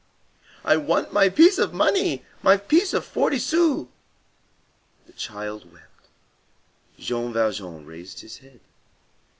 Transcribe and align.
"I 0.65 0.77
want 0.77 1.13
my 1.13 1.29
piece 1.29 1.59
of 1.59 1.75
money! 1.75 2.25
my 2.41 2.57
piece 2.57 2.91
of 2.91 3.05
forty 3.05 3.37
sous!" 3.37 3.85
The 5.05 5.13
child 5.13 5.71
wept. 5.71 6.07
Jean 6.97 7.31
Valjean 7.33 7.85
raised 7.85 8.21
his 8.21 8.37
head. 8.39 8.61